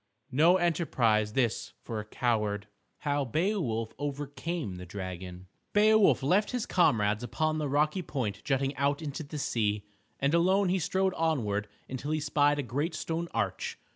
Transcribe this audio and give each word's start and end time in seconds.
No 0.31 0.57
enterprise 0.57 1.33
this 1.33 1.73
for 1.83 1.99
a 1.99 2.05
coward. 2.05 2.65
III 2.65 2.77
HOW 3.01 3.25
BEOWULF 3.25 3.93
OVERCAME 3.99 4.77
THE 4.77 4.85
DRAGON 4.87 5.45
Beowulf 5.73 6.23
left 6.23 6.49
his 6.49 6.65
comrades 6.65 7.21
upon 7.23 7.59
the 7.59 7.69
rocky 7.69 8.01
point 8.01 8.43
jutting 8.43 8.75
out 8.77 9.03
into 9.03 9.21
the 9.21 9.37
sea, 9.37 9.85
and 10.19 10.33
alone 10.33 10.69
he 10.69 10.79
strode 10.79 11.13
onward 11.13 11.67
until 11.87 12.09
he 12.09 12.19
spied 12.19 12.57
a 12.57 12.63
great 12.63 12.95
stone 12.95 13.27
arch. 13.31 13.77